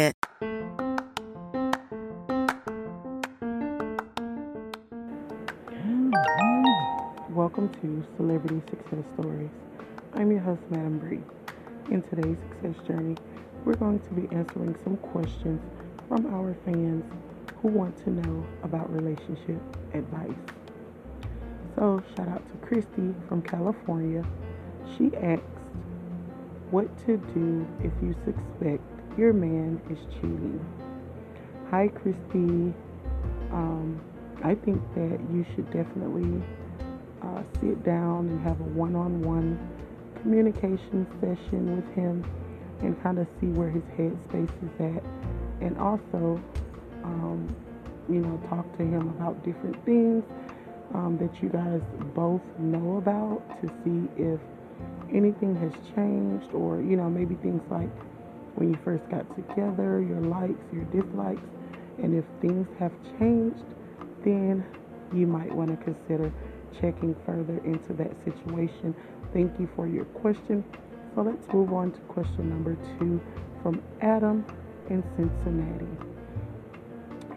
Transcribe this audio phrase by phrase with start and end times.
[0.00, 0.14] Mm-hmm.
[7.34, 9.50] Welcome to Celebrity Success Stories.
[10.14, 11.20] I'm your host, Madam Bree.
[11.90, 13.16] In today's success journey,
[13.66, 15.60] we're going to be answering some questions
[16.08, 17.04] from our fans
[17.60, 19.60] who want to know about relationship
[19.92, 20.30] advice.
[21.76, 24.24] So, shout out to Christy from California.
[24.96, 25.42] She asked,
[26.70, 30.64] What to do if you suspect your man is cheating?
[31.70, 32.74] Hi, Christy.
[33.52, 34.00] Um,
[34.42, 36.42] I think that you should definitely
[37.22, 39.58] uh, sit down and have a one on one
[40.22, 42.24] communication session with him
[42.80, 45.04] and kind of see where his headspace is at.
[45.60, 46.40] And also,
[47.04, 47.54] um,
[48.08, 50.24] you know, talk to him about different things
[50.94, 51.80] um, that you guys
[52.14, 54.40] both know about to see if
[55.14, 57.90] anything has changed or, you know, maybe things like
[58.54, 61.42] when you first got together, your likes, your dislikes,
[62.02, 63.64] and if things have changed,
[64.24, 64.64] then
[65.12, 66.32] you might want to consider
[66.80, 68.94] checking further into that situation.
[69.32, 70.64] Thank you for your question.
[71.14, 73.20] So let's move on to question number two
[73.62, 74.44] from Adam
[74.88, 75.86] in Cincinnati.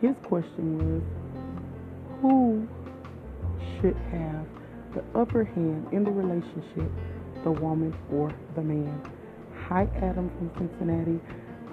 [0.00, 1.02] His question was
[2.20, 2.68] Who
[3.80, 4.46] should have
[4.94, 6.90] the upper hand in the relationship,
[7.42, 9.00] the woman or the man?
[9.68, 11.18] Hi, Adam from Cincinnati.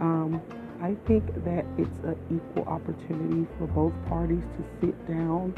[0.01, 0.41] Um,
[0.81, 5.53] I think that it's an equal opportunity for both parties to sit down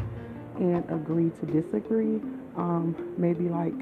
[0.59, 2.19] and agree to disagree.
[2.57, 3.73] Um, maybe like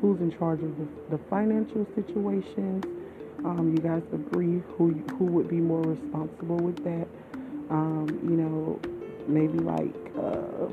[0.00, 2.84] who's in charge of the, the financial situations.
[3.44, 7.06] Um, you guys agree who who would be more responsible with that.
[7.70, 8.80] Um, you know,
[9.28, 10.66] maybe like uh,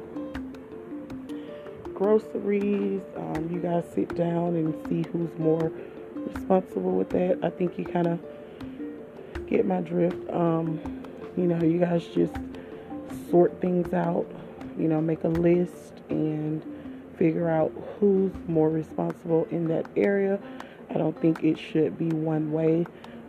[1.93, 3.03] groceries.
[3.15, 5.71] Um, you guys sit down and see who's more
[6.33, 7.39] responsible with that.
[7.43, 8.19] I think you kind of
[9.47, 10.29] get my drift.
[10.29, 11.03] Um,
[11.35, 12.33] you know, you guys just
[13.29, 14.25] sort things out,
[14.77, 16.63] you know, make a list and
[17.17, 20.39] figure out who's more responsible in that area.
[20.89, 22.85] I don't think it should be one way.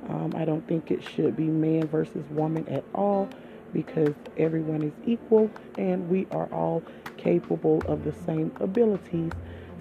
[0.09, 3.29] Um, I don't think it should be man versus woman at all
[3.73, 6.83] because everyone is equal and we are all
[7.17, 9.33] capable of the same abilities.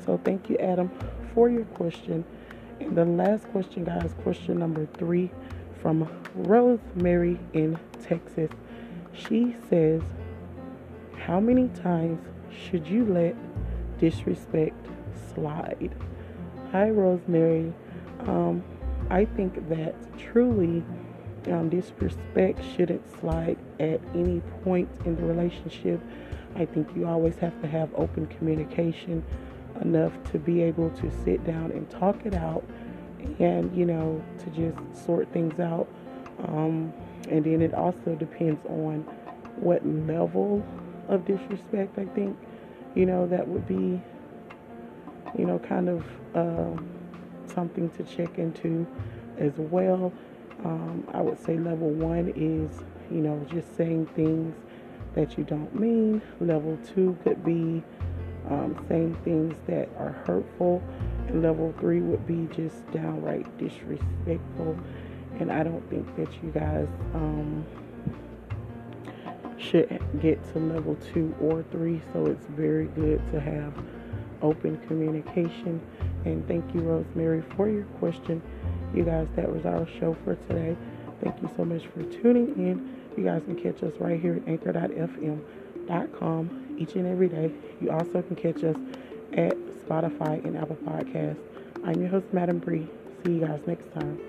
[0.05, 0.91] So, thank you, Adam,
[1.33, 2.25] for your question.
[2.79, 5.31] The last question, guys, question number three
[5.81, 8.51] from Rosemary in Texas.
[9.13, 10.01] She says,
[11.17, 12.19] How many times
[12.51, 13.35] should you let
[13.99, 14.87] disrespect
[15.33, 15.95] slide?
[16.71, 17.73] Hi, Rosemary.
[18.21, 18.63] Um,
[19.09, 20.83] I think that truly
[21.47, 25.99] um, disrespect shouldn't slide at any point in the relationship.
[26.55, 29.23] I think you always have to have open communication
[29.81, 32.63] enough to be able to sit down and talk it out
[33.39, 35.87] and you know to just sort things out.
[36.47, 36.93] Um,
[37.29, 39.05] and then it also depends on
[39.57, 40.63] what level
[41.09, 42.37] of disrespect i think
[42.93, 43.99] you know that would be
[45.37, 46.79] you know kind of uh,
[47.53, 48.85] something to check into
[49.37, 50.11] as well.
[50.63, 54.55] Um, i would say level one is you know just saying things
[55.13, 56.21] that you don't mean.
[56.39, 57.83] Level two could be
[58.49, 60.81] um, saying things that are hurtful
[61.27, 64.77] and level three would be just downright disrespectful.
[65.39, 67.65] And I don't think that you guys um,
[69.57, 72.01] should get to level two or three.
[72.13, 73.73] So it's very good to have
[74.41, 75.81] open communication.
[76.25, 78.41] And thank you, Rosemary, for your question.
[78.93, 80.75] You guys, that was our show for today.
[81.21, 82.95] Thank you so much for tuning in.
[83.17, 84.43] You guys can catch us right here at
[85.89, 87.51] anchor.fm.com each and every day.
[87.81, 88.75] You also can catch us
[89.33, 89.55] at
[89.85, 91.37] Spotify and Apple Podcasts.
[91.83, 92.87] I'm your host, Madam Bree.
[93.25, 94.19] See you guys next time.